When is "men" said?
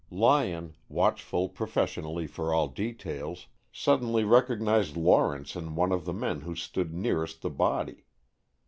6.13-6.41